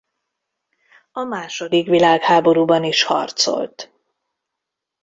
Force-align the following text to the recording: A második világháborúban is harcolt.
A 1.11 1.23
második 1.23 1.87
világháborúban 1.87 2.83
is 2.83 3.03
harcolt. 3.03 3.91